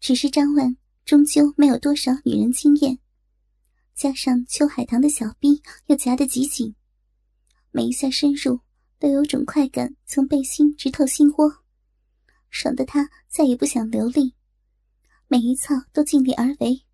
[0.00, 2.98] 只是张万终究没有多少女人经验，
[3.94, 6.74] 加上秋海棠的小臂又夹得极紧，
[7.70, 8.60] 每一下深入
[8.98, 11.64] 都有种快感从背心直透心窝，
[12.48, 14.34] 爽得他再也不想留力，
[15.28, 16.86] 每一操都尽力而为，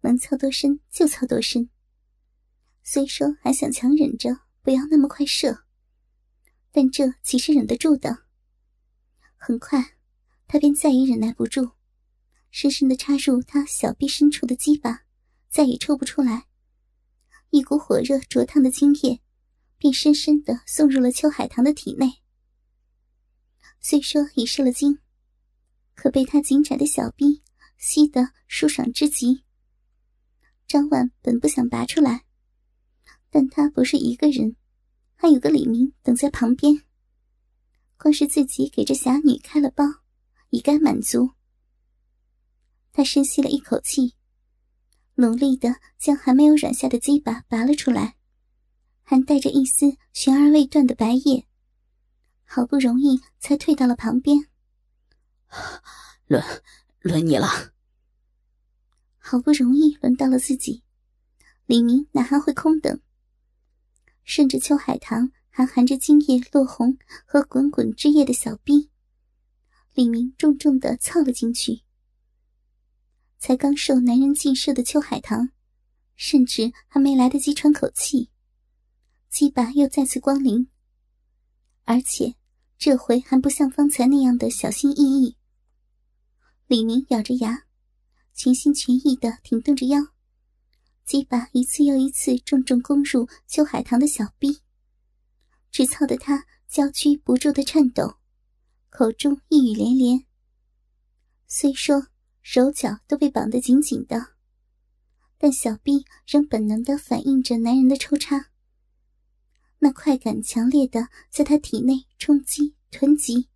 [0.00, 1.70] 能操多深就操多深。
[2.82, 5.64] 虽说还想强忍着不要那么快射，
[6.72, 8.24] 但这岂是忍得住的？
[9.36, 9.96] 很快，
[10.48, 11.70] 他便再也忍耐不住，
[12.56, 15.02] 深深的插入他小臂深处的鸡巴，
[15.50, 16.46] 再也抽不出来。
[17.50, 19.20] 一股火热灼烫的精液，
[19.76, 22.22] 便深深的送入了邱海棠的体内。
[23.80, 25.00] 虽说已射了精，
[25.96, 27.42] 可被他紧窄的小臂
[27.76, 29.42] 吸得舒爽之极。
[30.68, 32.24] 张婉本不想拔出来，
[33.30, 34.54] 但他不是一个人，
[35.16, 36.84] 还有个李明等在旁边。
[37.96, 39.84] 光是自己给这侠女开了包，
[40.50, 41.32] 已该满足。
[42.94, 44.14] 他深吸了一口气，
[45.16, 48.14] 努力的将还没有软下的鸡巴拔了出来，
[49.02, 51.48] 还带着一丝悬而未断的白液，
[52.44, 54.48] 好不容易才退到了旁边。
[56.28, 56.42] 轮，
[57.00, 57.48] 轮你了。
[59.18, 60.84] 好不容易轮到了自己，
[61.66, 63.00] 李明哪还会空等？
[64.22, 65.32] 顺着秋海棠。
[65.56, 68.90] 还含着精液落红和滚滚汁液的小臂，
[69.92, 71.83] 李明重重的操了进去。
[73.46, 75.50] 才刚受男人禁射的邱海棠，
[76.16, 78.30] 甚至还没来得及喘口气，
[79.28, 80.66] 鸡巴又再次光临，
[81.82, 82.36] 而且
[82.78, 85.36] 这回还不像方才那样的小心翼翼。
[86.68, 87.66] 李明咬着牙，
[88.32, 90.00] 全心全意的挺动着腰，
[91.04, 94.62] 鸡巴一次又一次重重攻入邱海棠的小臂。
[95.70, 98.16] 直操得他娇躯不住的颤抖，
[98.88, 100.24] 口中一语连连。
[101.46, 102.06] 虽说
[102.44, 104.34] 手脚都被绑得紧紧的，
[105.38, 108.50] 但小臂仍本能的反应着男人的抽插。
[109.78, 113.48] 那快感强烈的在他体内冲击囤积，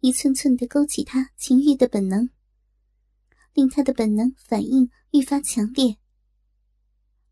[0.00, 2.28] 一寸寸的勾起他情欲的本能，
[3.54, 5.96] 令他的本能反应愈发强烈。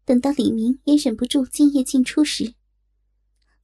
[0.06, 2.55] 等到李明也忍不住精液进出时，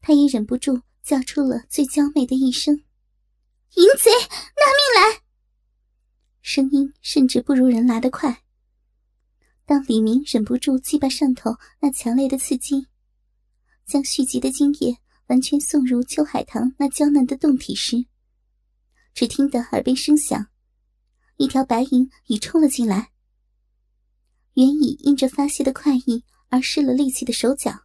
[0.03, 2.75] 他也忍不住叫出了最娇媚的一声
[3.77, 5.23] ：“淫贼，拿命来！”
[6.51, 8.43] 声音甚至不如人来的快。
[9.67, 12.87] 当李明忍不住击败上头那强烈的刺激，
[13.85, 18.07] 将蓄积的精液完全送入秋海棠那娇嫩的洞体时，
[19.13, 20.49] 只听得耳边声响，
[21.37, 23.11] 一条白银已冲了进来。
[24.55, 27.81] 原已因着发泄的快意而失了力气的手脚，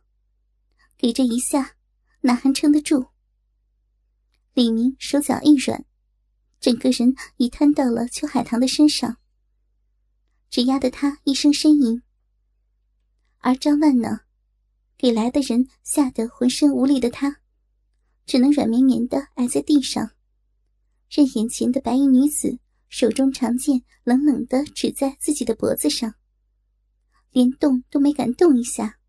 [0.98, 1.76] 给这一下。
[2.22, 3.08] 哪还撑得住？
[4.54, 5.84] 李明手脚一软，
[6.64, 9.18] 整个人已瘫到了邱海棠的身上，
[10.50, 12.02] 只压得他一声呻吟。
[13.40, 14.22] 而张万呢，
[14.98, 17.42] 给来的人吓得浑身无力的他，
[18.26, 20.12] 只能软绵绵的挨在地上，
[21.10, 22.58] 任眼前的白衣女子
[22.88, 26.16] 手中长剑冷冷的指在自己的脖子上，
[27.32, 29.00] 连动都没敢动一下。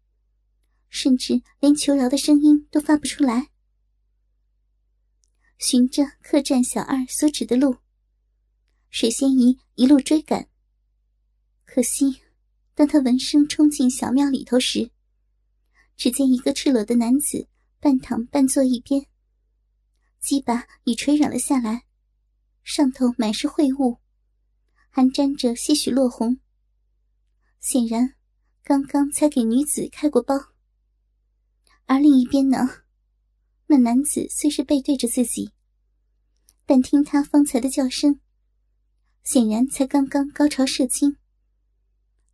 [0.88, 3.50] 甚至连求饶的声音都发不出来。
[5.58, 7.76] 循着客栈小二所指的路，
[8.90, 10.48] 水仙姨一路追赶。
[11.64, 12.20] 可惜，
[12.74, 14.90] 当他闻声冲进小庙里头时，
[15.96, 17.48] 只见一个赤裸的男子
[17.80, 19.06] 半躺半坐一边，
[20.20, 21.84] 鸡巴已垂软了下来，
[22.62, 23.98] 上头满是秽物，
[24.90, 26.38] 还沾着些许落红。
[27.60, 28.14] 显然，
[28.62, 30.34] 刚刚才给女子开过包。
[31.86, 32.83] 而另一边呢，
[33.66, 35.52] 那男子虽是背对着自己，
[36.66, 38.20] 但听他方才的叫声，
[39.22, 41.16] 显然才刚刚高潮射精。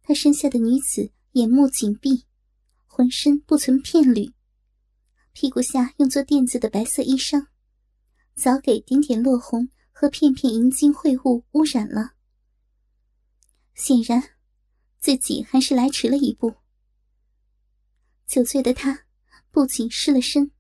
[0.03, 2.27] 他身下的女子眼目紧闭，
[2.87, 4.33] 浑身不存片缕，
[5.33, 7.47] 屁股下用作垫子的白色衣裳，
[8.35, 12.15] 早给点点落红和片片银金秽物污染了。
[13.75, 14.31] 显然，
[14.99, 16.55] 自己还是来迟了一步。
[18.27, 19.07] 酒醉的他。
[19.53, 20.53] 不仅失了身，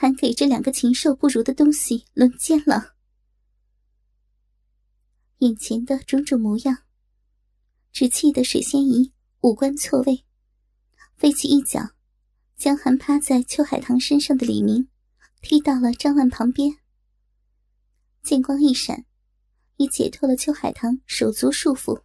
[0.00, 2.94] 还给这两个禽兽不如的东西轮奸了。
[5.40, 6.84] 眼前的种种模样，
[7.92, 9.12] 只气得水仙姨
[9.42, 10.24] 五官错位，
[11.18, 11.90] 飞起一脚，
[12.56, 14.88] 将还趴在邱海棠身上的李明
[15.42, 16.78] 踢到了张万旁边。
[18.22, 19.04] 剑光一闪，
[19.76, 22.04] 已解脱了邱海棠手足束缚。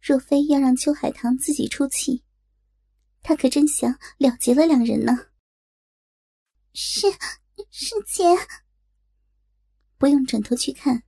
[0.00, 2.24] 若非要让邱海棠自己出气。
[3.20, 5.26] 他可真想了结了两人呢。
[6.74, 7.06] 是，
[7.70, 8.24] 是姐。
[9.96, 11.04] 不用转头去看，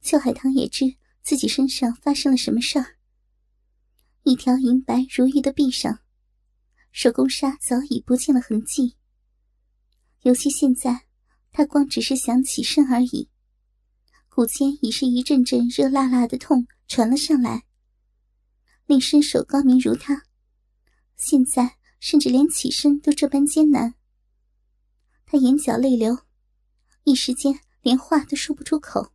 [0.00, 2.96] 邱海棠也知自己身上发生了什么事儿。
[4.22, 6.00] 一条银白如玉的臂上，
[6.92, 8.96] 手工纱早已不见了痕迹。
[10.22, 11.06] 尤其现在，
[11.52, 13.28] 他光只是想起身而已，
[14.30, 17.64] 骨间已是一阵阵热辣辣的痛传了上来，
[18.86, 20.24] 令身手高明如他，
[21.16, 23.94] 现在甚至连起身都这般艰难。
[25.30, 26.26] 他眼角泪流，
[27.04, 29.12] 一时间连话都说不出口。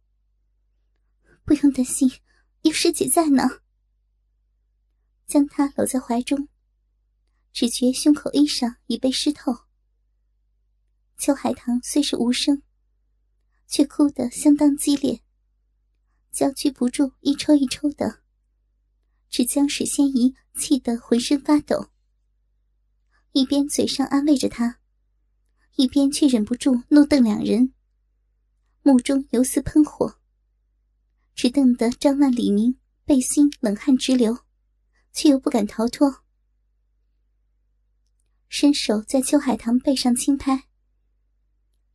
[1.44, 2.10] 不用担心，
[2.62, 3.44] 有师姐在呢。
[5.28, 6.48] 将他搂在怀中，
[7.52, 9.66] 只觉胸口衣裳已被湿透。
[11.18, 12.64] 邱海棠虽是无声，
[13.68, 15.22] 却哭得相当激烈，
[16.32, 18.22] 娇躯不住一抽一抽的，
[19.30, 21.90] 只将水仙姨气得浑身发抖。
[23.34, 24.80] 一边嘴上安慰着他，
[25.75, 27.74] 一边却忍不住怒瞪两人，
[28.81, 30.19] 目中犹似喷火，
[31.33, 34.39] 只瞪得张万、李明背心冷汗直流。
[35.18, 36.25] 却又不敢逃脱，
[38.50, 40.66] 伸手在邱海棠背上轻拍，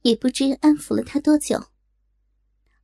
[0.01, 1.67] 也不知安抚了他多久。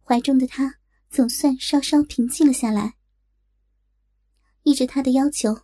[0.02, 0.78] 怀中的他
[1.08, 2.98] 总算稍稍平静了下来，
[4.64, 5.62] 依着他的要求，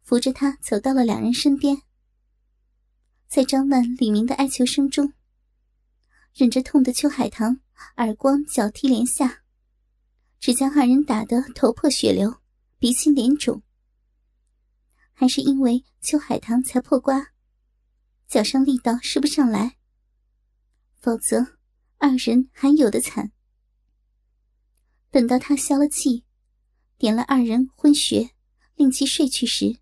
[0.00, 1.82] 扶着他走到了两人身边。
[3.34, 5.14] 在张曼、李明的哀求声中，
[6.34, 7.62] 忍着痛的邱海棠
[7.96, 9.42] 耳光脚踢连下，
[10.38, 12.42] 只将二人打得头破血流，
[12.78, 13.62] 鼻青脸肿。
[15.14, 17.28] 还是因为邱海棠才破瓜，
[18.28, 19.78] 脚上力道使不上来，
[20.98, 21.56] 否则
[21.96, 23.32] 二人还有的惨。
[25.10, 26.26] 等到他消了气，
[26.98, 28.32] 点了二人昏穴，
[28.74, 29.78] 令其睡去时，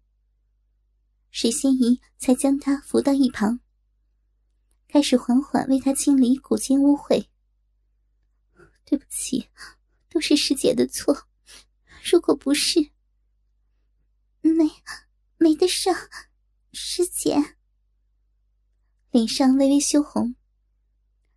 [1.31, 3.61] 水仙姨才将他扶到一旁，
[4.89, 7.27] 开始缓缓为他清理骨间污秽。
[8.85, 9.49] 对不起，
[10.09, 11.29] 都是师姐的错，
[12.11, 12.91] 如果不是，
[14.41, 14.71] 没。
[15.43, 15.95] 没得上，
[16.75, 17.57] 师姐。
[19.11, 20.35] 脸上微微羞红。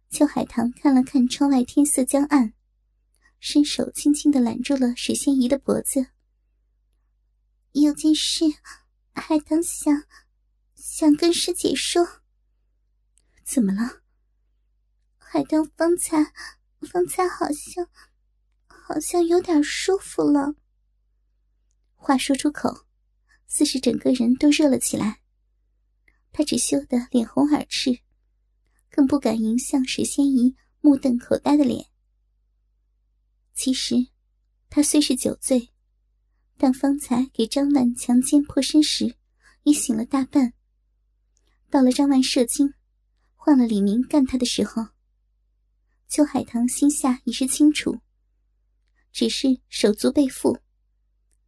[0.09, 2.53] 秋海棠看了看窗外天色将暗，
[3.39, 6.07] 伸手轻轻的揽住了水仙姨的脖子。
[7.71, 8.43] 有件事，
[9.13, 10.03] 海棠想
[10.75, 12.21] 想跟师姐说。
[13.43, 14.01] 怎么了？
[15.17, 16.33] 海棠方才
[16.81, 17.87] 方才好像
[18.67, 20.55] 好像有点舒服了。
[21.95, 22.85] 话说出口。
[23.45, 25.21] 似是整个人都热了起来，
[26.31, 27.99] 他只羞得脸红耳赤，
[28.89, 31.85] 更不敢迎向水仙姨目瞪口呆的脸。
[33.53, 34.07] 其实，
[34.71, 35.71] 他虽是酒醉，
[36.63, 39.17] 但方才给张万强奸破身时，
[39.63, 40.53] 已醒了大半。
[41.69, 42.73] 到了张万射精，
[43.35, 44.81] 换了李明干他的时候，
[46.07, 47.99] 邱海棠心下已是清楚，
[49.11, 50.57] 只是手足被缚，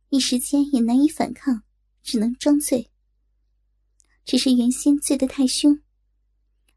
[0.09, 1.63] 一时间也难以反抗。
[2.03, 2.91] 只能装醉，
[4.25, 5.81] 只是原先醉得太凶，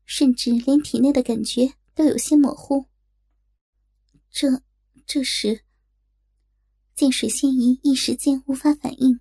[0.05, 2.87] 甚至连体内的感觉都有些模糊。
[4.31, 4.63] 这
[5.05, 5.65] 这时，
[6.99, 9.21] 见水仙姨一时间无法反应，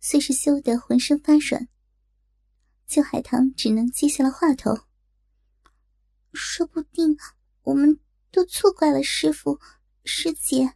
[0.00, 1.68] 虽是羞得浑身发软，
[2.88, 4.76] 邱海棠只能接下了话头。
[6.32, 7.16] 说不定
[7.62, 8.00] 我们
[8.32, 9.60] 都错怪了师傅
[10.04, 10.74] 师姐，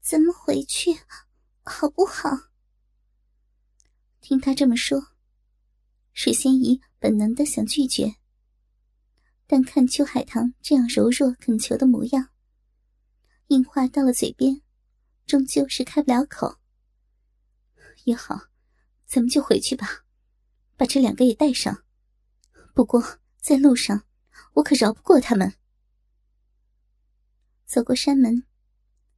[0.00, 0.96] 咱们回去
[1.64, 2.30] 好不好？
[4.20, 5.02] 听他这么说，
[6.12, 8.14] 水仙姨本能的想拒绝，
[9.48, 12.28] 但看邱海棠这样柔弱恳求的模样，
[13.48, 14.62] 硬话到了嘴边，
[15.26, 16.58] 终究是开不了口。
[18.04, 18.48] 也好，
[19.06, 20.04] 咱们就回去吧，
[20.76, 21.84] 把这两个也带上。
[22.74, 24.04] 不过在路上，
[24.54, 25.54] 我可饶不过他们。
[27.64, 28.44] 走过山门，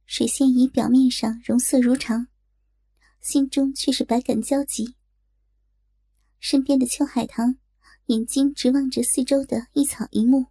[0.05, 2.27] 水仙姨表面上容色如常。
[3.19, 4.95] 心中却是百感交集。
[6.39, 7.57] 身边的邱海棠
[8.05, 10.45] 眼睛直望着四周的一草一木，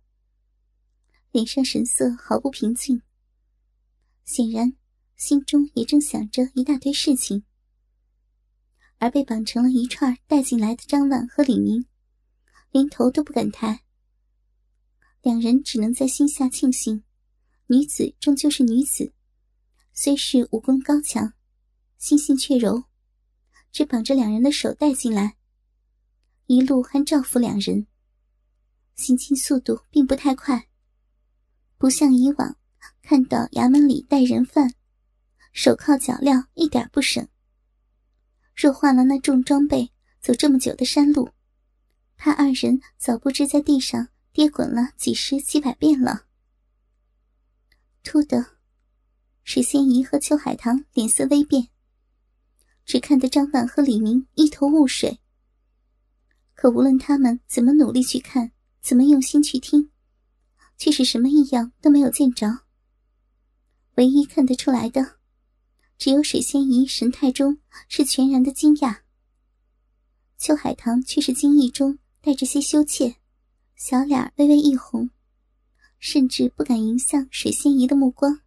[1.31, 3.01] 脸上神色毫不平静，
[4.25, 4.75] 显然
[5.17, 7.45] 心中也正想着一大堆事情。
[8.99, 11.85] 而被绑成了一串带进来的张万和李明，
[12.71, 13.85] 连头都不敢抬。
[15.21, 17.03] 两人只能在心下庆幸，
[17.67, 19.13] 女子终究是女子，
[19.93, 21.33] 虽是武功高强。
[21.99, 22.85] 心性却柔，
[23.73, 25.37] 只绑着两人的手带进来，
[26.47, 27.87] 一路还照拂两人。
[28.95, 30.69] 行进速度并不太快，
[31.79, 32.59] 不像以往
[33.03, 34.75] 看到衙门里带人犯，
[35.55, 37.27] 手铐脚镣一点不省。
[38.57, 41.31] 若换了那重装备，走这么久的山路，
[42.17, 46.27] 怕二人早不知在地上跌滚了几十几百遍了。
[48.03, 48.45] 突的，
[49.45, 51.69] 水仙姨和邱海棠脸色微变，
[52.85, 55.21] 只看得张婉和李明一头雾水。
[56.55, 58.51] 可无论他们怎么努力去看，
[58.83, 59.91] 怎么用心去听，
[60.77, 62.65] 却是什么异样都没有见着。
[63.95, 65.19] 唯一看得出来的，
[65.97, 67.59] 只有水仙姨神态中
[67.89, 69.01] 是全然的惊讶。
[70.39, 73.17] 邱海棠却是惊异中带着些羞怯，
[73.77, 75.11] 小脸微微一红，
[75.99, 78.41] 甚至不敢迎向水仙姨的目光。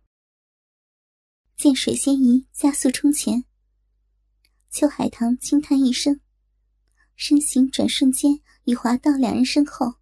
[1.56, 3.46] 见水仙姨加速冲前，
[4.70, 6.20] 邱海棠轻叹一声，
[7.16, 9.96] 身形转瞬间已滑到两人身后，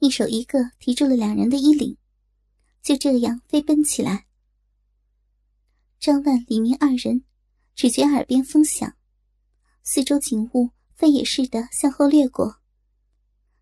[0.00, 1.96] 一手一个提住了两人的衣领，
[2.82, 4.27] 就这样飞奔起来。
[6.00, 7.24] 张万、李明二人
[7.74, 8.96] 只觉耳边风响，
[9.82, 10.70] 四周景物。
[10.98, 12.56] 飞也似的向后掠过，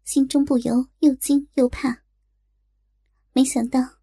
[0.04, 2.02] 心中不由又惊又怕。
[3.34, 3.98] 没想到，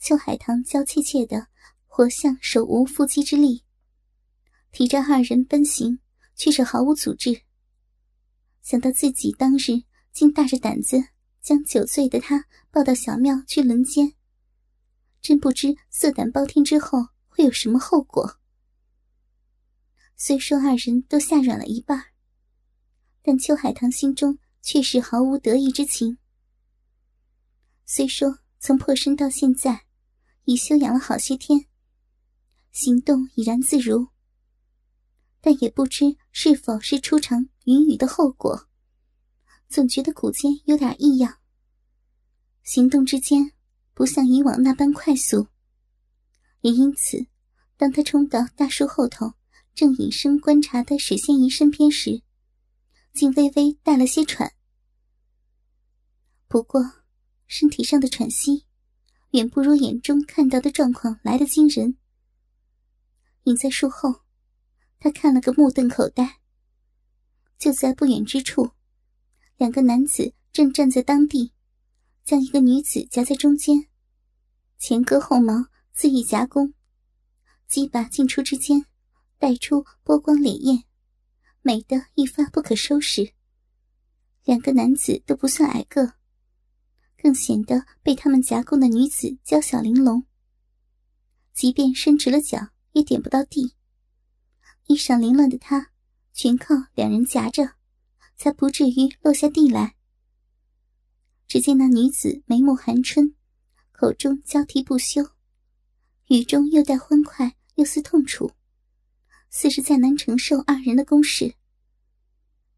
[0.00, 1.46] 邱海棠娇怯怯的，
[1.86, 3.62] 活像手无缚鸡之力，
[4.72, 6.00] 提着二人奔行，
[6.34, 7.42] 却是毫无阻滞。
[8.62, 11.00] 想到自己当日竟大着胆子
[11.40, 14.14] 将酒醉的他抱到小庙去轮奸，
[15.20, 16.98] 真不知色胆包天之后
[17.32, 18.38] 会有什么后果。
[20.16, 22.12] 虽说二人都吓软了一半。
[23.24, 26.18] 但邱海棠心中却是毫无得意之情。
[27.86, 29.84] 虽说从破身到现在，
[30.42, 31.66] 已休养了好些天，
[32.72, 34.08] 行动已然自如，
[35.40, 38.68] 但也不知是否是出场云雨的后果，
[39.68, 41.38] 总觉得骨间有点异样。
[42.64, 43.52] 行动之间
[43.94, 45.46] 不像以往那般快速，
[46.62, 47.26] 也因此，
[47.76, 49.34] 当他冲到大树后头，
[49.74, 52.22] 正隐身观察的水仙姨身边时。
[53.12, 54.54] 竟微微带了些喘，
[56.48, 56.80] 不过
[57.46, 58.64] 身体上的喘息，
[59.32, 61.98] 远不如眼中看到的状况来的惊人。
[63.42, 64.22] 隐在树后，
[64.98, 66.40] 他看了个目瞪口呆。
[67.58, 68.70] 就在不远之处，
[69.58, 71.52] 两个男子正站在当地，
[72.24, 73.88] 将一个女子夹在中间，
[74.78, 76.74] 前割后毛，恣意夹攻，
[77.68, 78.86] 鸡巴进出之间，
[79.38, 80.84] 带出波光潋滟。
[81.60, 83.34] 美得一发不可收拾。
[84.44, 86.14] 两个男子都不算矮个，
[87.16, 90.24] 更显得被他们夹攻的女子娇小玲珑。
[91.52, 93.74] 即便伸直了脚，也点不到地。
[94.86, 95.92] 衣裳凌乱的她，
[96.32, 97.74] 全靠两人夹着，
[98.34, 99.94] 才不至于落下地来。
[101.46, 103.36] 只见那女子眉目含春，
[103.92, 105.22] 口中交替不休，
[106.32, 108.50] 语中又带欢快，又似痛楚。
[109.50, 111.56] 似是再难承受二人的攻势，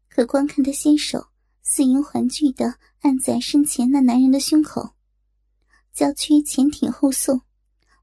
[0.09, 1.29] 可光看他纤手
[1.61, 4.97] 似银环聚的按在身前那男人的胸口，
[5.93, 7.43] 娇躯前挺后送，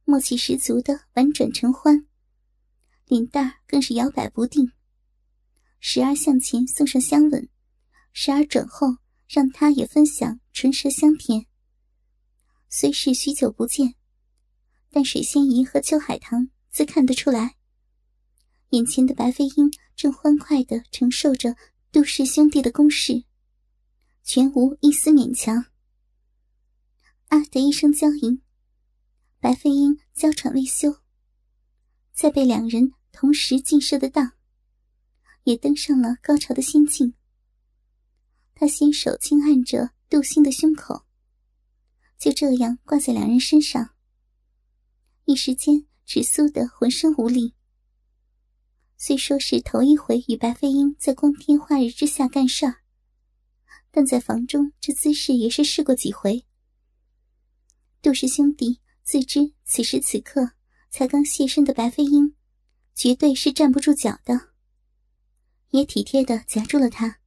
[0.05, 2.07] 默契十足的婉转成欢，
[3.05, 4.73] 脸蛋更是摇摆不定，
[5.81, 7.47] 时而向前送上香吻，
[8.15, 8.97] 时而转后
[9.29, 11.45] 让他也分享唇舌香甜。
[12.71, 13.97] 虽是许久不见，
[14.93, 17.57] 但水仙姨和秋海棠自看得出来。
[18.71, 21.57] 眼前的白飞鹰正欢快的承受着
[21.91, 23.25] 杜氏兄弟的攻势，
[24.23, 25.65] 全无一丝勉强。
[27.29, 28.43] 啊的一声娇吟，
[29.41, 30.99] 白飞鹰娇喘未休，
[32.13, 34.33] 再被两人同时尽射的当，
[35.45, 37.15] 也登上了高潮的仙境。
[38.55, 41.05] 他先手轻按着杜兴的胸口，
[42.19, 43.92] 就这样挂在两人身上，
[45.25, 47.55] 一时间只酥得浑身无力。
[48.97, 52.83] 虽说是头一回与白飞鹰在光天化日之下干事儿，
[53.91, 56.45] 但在房中这姿势也是试过几回。
[58.01, 60.53] 杜氏兄弟自知此时此刻
[60.91, 62.35] 才刚现身的白飞鹰，
[62.95, 64.51] 绝对是站不住脚的，
[65.71, 67.19] 也体贴的夹住了他，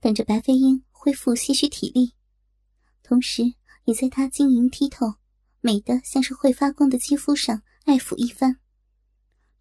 [0.00, 2.14] 等着白飞鹰恢复些许体力，
[3.02, 5.14] 同时也在他晶莹剔透、
[5.62, 8.58] 美得像是会发光的肌肤上爱抚一番。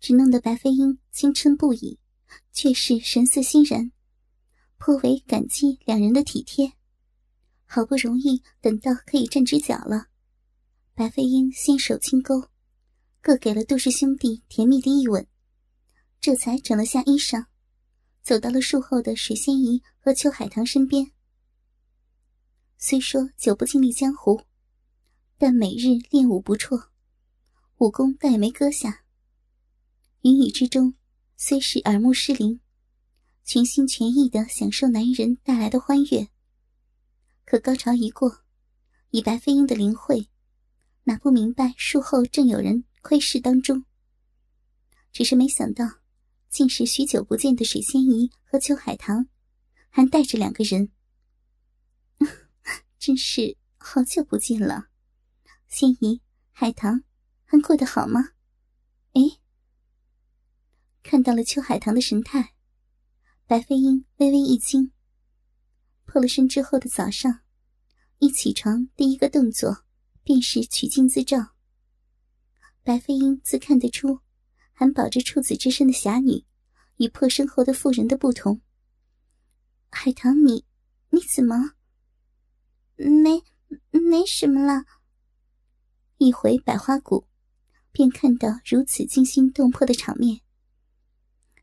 [0.01, 2.00] 只弄得白飞鹰轻嗔不已，
[2.51, 3.91] 却是神色欣然，
[4.77, 6.74] 颇为感激两人的体贴。
[7.65, 10.08] 好不容易等到可以站直脚了，
[10.96, 12.50] 白飞鹰先手轻勾，
[13.22, 15.25] 各给了杜氏兄弟甜蜜的一吻，
[16.20, 17.46] 这才整了下衣裳，
[18.24, 21.12] 走到了树后的水仙姨和邱海棠身边。
[22.77, 24.41] 虽说久不经历江湖，
[25.43, 26.91] 但每日练武不辍，
[27.77, 29.05] 武功倒也没搁下。
[30.21, 30.93] 云雨之中，
[31.36, 32.60] 虽是耳目失灵，
[33.43, 36.27] 全心全意的享受男人带来的欢悦。
[37.43, 38.43] 可高潮一过，
[39.10, 40.29] 以白飞鹰的灵慧，
[41.05, 43.86] 哪不明白术后正有人窥视当中？
[45.12, 46.01] 只是没想到，
[46.51, 49.27] 竟是许久不见的水仙姨和秋海棠，
[49.89, 50.91] 还带着两个人。
[53.00, 54.90] 真是好久不见了，
[55.72, 57.06] 仙姨、海棠，
[57.46, 58.32] 还过得好吗？
[59.13, 59.40] 哎，
[61.01, 62.54] 看到了秋海棠的神态，
[63.48, 64.92] 白飞鹰微微一惊。
[66.06, 67.40] 破了身之后的早上，
[68.20, 69.86] 一起床第一个动作
[70.25, 71.56] 便是取镜自照。
[72.84, 74.20] 白飞鹰自看得出，
[74.74, 76.46] 还保着处子之身的侠女，
[76.98, 78.62] 与破身后的妇人的不同。
[79.90, 80.66] 海棠，你
[81.12, 81.75] 你怎么？
[82.98, 83.42] 没，
[83.90, 84.84] 没什么了。
[86.24, 87.25] 一回百花谷，
[87.92, 90.42] 便看到如此惊心动魄的场面。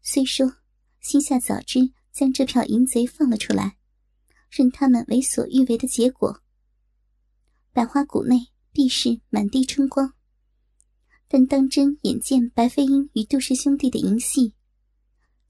[0.03, 0.57] 虽说
[1.01, 3.79] 心下早知将这票淫贼放了出来，
[4.51, 6.43] 任他们为所欲为的结果，
[7.73, 10.13] 百花谷内必是满地春光。
[11.29, 14.55] 但当真眼见白飞鹰与杜氏兄弟的淫戏，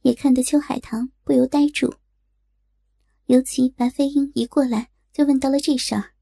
[0.03, 1.95] 也看得秋海棠不由呆住。
[3.25, 4.91] 尤其白飞鹰一过来。
[5.15, 6.13] 就问到了这事儿，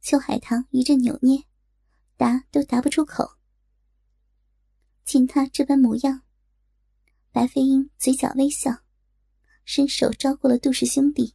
[0.00, 1.44] 秋海棠一阵扭捏，
[2.20, 3.38] 答都答不出口。
[5.04, 6.20] 见他这般模样，
[7.32, 8.82] 白飞鹰嘴角微笑，
[9.64, 11.34] 伸手招过了杜氏兄弟，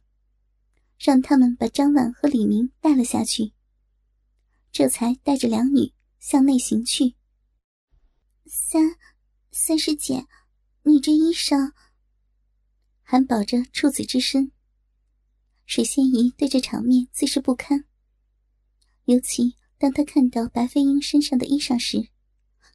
[0.96, 3.52] 让他们把张婉和李明带了下去，
[4.70, 7.16] 这才带着两女向内行去。
[8.46, 8.96] 三，
[9.50, 10.28] 三师姐，
[10.84, 11.72] 你这衣裳，
[13.02, 14.52] 还保着处子之身。
[15.64, 17.86] 水仙姨对这场面自是不堪，
[19.06, 22.08] 尤其当他看到白飞鹰身上的衣裳时，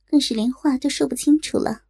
[0.05, 1.85] 更是连话都说不清楚了。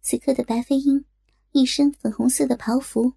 [0.00, 1.04] 此刻的白飞鹰
[1.52, 3.12] 一身粉红色的袍服，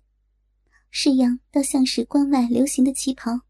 [0.89, 3.41] 式样倒像是关外流行的旗袍，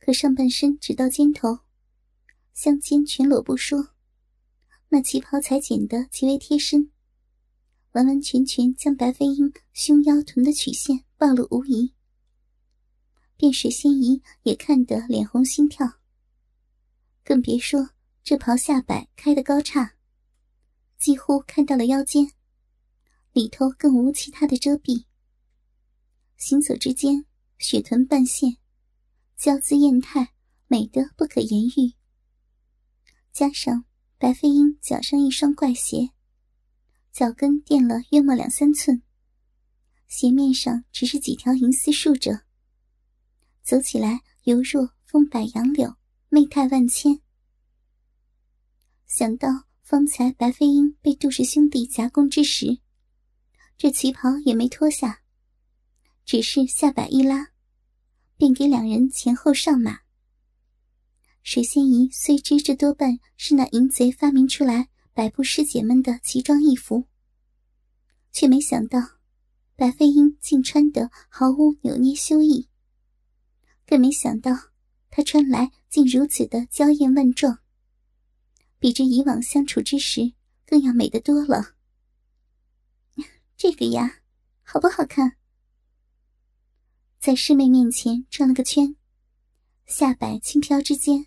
[0.00, 1.60] 可上半身直到肩头，
[2.54, 3.90] 香肩全裸不说，
[4.88, 6.90] 那旗袍裁剪得极为贴身。
[7.92, 11.94] 完完全全将白飞鹰胸腰臀的曲线暴露无遗，
[13.38, 16.00] 便是仙姨也看得脸红心跳。
[17.24, 17.90] 更别说
[18.22, 19.94] 这袍下摆开的高叉，
[20.98, 22.30] 几乎看到了腰间，
[23.32, 25.04] 里头更无其他的遮蔽。
[26.36, 27.24] 行走之间，
[27.58, 28.58] 雪臀半现，
[29.36, 30.34] 娇姿艳态，
[30.66, 31.94] 美得不可言喻。
[33.32, 33.84] 加上
[34.18, 36.10] 白飞鹰脚上一双怪鞋。
[37.10, 39.02] 脚跟垫了约莫两三寸，
[40.06, 42.42] 鞋面上只是几条银丝竖着，
[43.68, 45.94] 走起来犹若风摆杨柳，
[46.30, 47.20] 媚态万千。
[49.06, 52.78] 想到方才白飞鹰被杜氏兄弟夹攻之时，
[53.76, 55.20] 这旗袍也没脱下，
[56.24, 57.48] 只是下摆一拉，
[58.38, 59.98] 便给两人前后上马。
[61.42, 64.88] 水仙姨虽知这多半是那淫贼发明出来。
[65.12, 67.06] 百步师姐们的奇装异服，
[68.30, 69.00] 却没想到
[69.74, 72.68] 白飞鹰竟穿得毫无扭捏羞意，
[73.88, 74.52] 更没想到
[75.08, 77.60] 他穿来竟如此的娇艳万状，
[78.78, 80.34] 比之以往相处之时
[80.66, 81.74] 更要美得多了。
[83.56, 84.20] 这个呀，
[84.62, 85.38] 好不好看？
[87.18, 88.94] 在师妹面前转了个圈，
[89.86, 91.26] 下摆轻飘之间，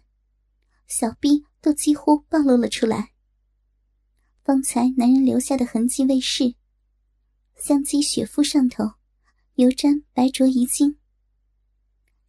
[0.85, 3.11] 小臂都几乎暴露了出来。
[4.43, 6.53] 方才男人留下的痕迹未逝，
[7.57, 8.93] 香肌雪肤上头，
[9.55, 11.00] 油沾白灼遗襟。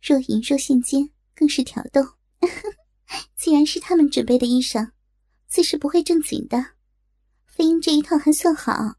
[0.02, 2.14] 若隐若现间，更是挑逗。
[3.36, 4.90] 既然是他们准备的衣裳，
[5.46, 6.72] 自是不会正经的。
[7.46, 8.96] 飞鹰这一套还算好，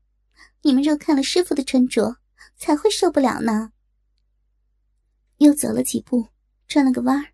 [0.62, 2.18] 你们若看了师傅的穿着，
[2.56, 3.74] 才会受不了呢。
[5.40, 6.30] 又走了几步，
[6.68, 7.34] 转了个弯儿，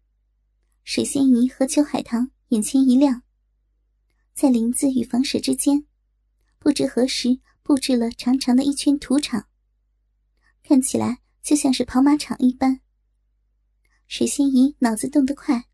[0.83, 3.21] 水仙姨和秋海棠眼前一亮。
[4.33, 5.85] 在林子与房舍之间，
[6.57, 9.47] 不知何时布置了长长的一圈土场，
[10.63, 12.81] 看起来就像是跑马场一般。
[14.09, 15.65] 水仙姨脑子动得快，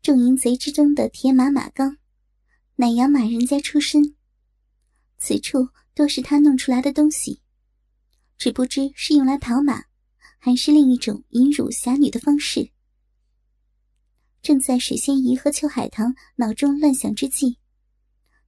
[0.00, 1.98] 众淫贼之中的铁马马刚，
[2.76, 4.14] 乃养马人家出身，
[5.18, 7.42] 此处都是他弄出来的东西，
[8.38, 9.86] 只不知是用来跑马，
[10.38, 12.70] 还是另一种引辱侠女的方式。
[14.40, 17.58] 正在水仙姨和秋海棠脑中乱想之际，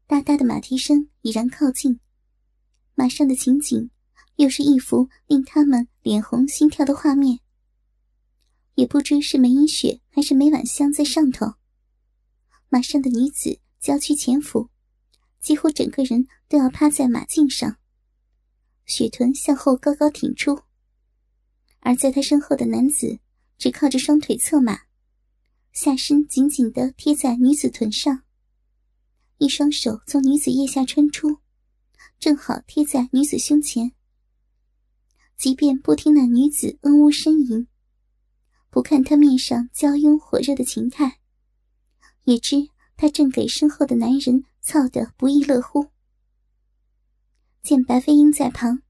[0.06, 1.98] 哒哒的马蹄声已然靠近，
[2.94, 3.90] 马上的情景
[4.36, 7.40] 又是一幅令他们脸红心跳的画面。
[8.78, 11.54] 也不知是梅影雪还是梅婉香在上头，
[12.68, 14.70] 马上的女子娇躯前俯，
[15.40, 17.78] 几乎整个人都要趴在马颈上，
[18.86, 20.60] 雪臀向后高高挺出，
[21.80, 23.18] 而在她身后的男子
[23.58, 24.82] 只靠着双腿策马。
[25.72, 28.22] 下身紧紧的贴在女子臀上，
[29.38, 31.38] 一双手从女子腋下穿出，
[32.20, 33.90] 正好贴在女子胸前。
[35.36, 37.66] 即便不听那女子嗯呜呻吟，
[38.70, 41.20] 不看他面上娇慵火热的情态，
[42.24, 45.86] 也知他正给身后的男人操得不亦乐乎。
[47.62, 48.82] 见白飞鹰在旁，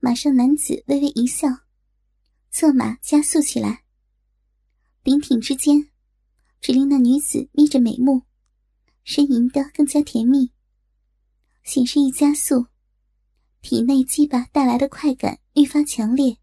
[0.00, 1.48] 马上男子微微一笑，
[2.50, 3.84] 策马加速起来。
[5.02, 5.90] 临挺之间，
[6.60, 8.22] 只令那女子眯着美目，
[9.04, 10.52] 呻吟得更加甜蜜。
[11.62, 12.66] 显示一加速。
[13.60, 16.38] 体内鸡巴带来的快感愈发强烈，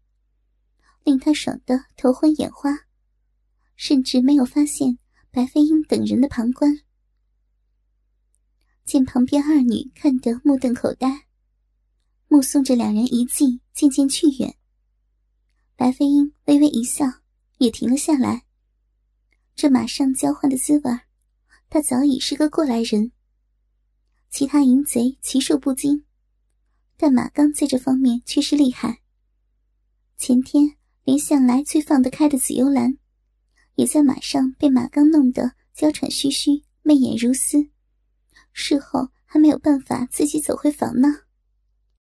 [1.04, 2.70] 令他爽得头昏眼花，
[3.76, 4.98] 甚至没有发现
[5.30, 6.80] 白飞鹰等人的旁观。
[8.84, 11.26] 见旁边二女看得目瞪口呆，
[12.28, 14.56] 目送着两人一计渐渐去远，
[15.76, 17.06] 白飞鹰微微一笑，
[17.58, 18.44] 也停了下来。
[19.54, 21.00] 这马上交换的滋味，
[21.70, 23.12] 他早已是个过来人。
[24.30, 26.04] 其他淫贼其数不精。
[26.96, 29.00] 但马刚在这方面却是厉害。
[30.16, 32.96] 前天连向来最放得开的紫幽兰，
[33.74, 37.68] 也在马上被马刚弄得娇喘吁吁、媚眼如丝，
[38.52, 41.23] 事后还没有办法自己走回房呢。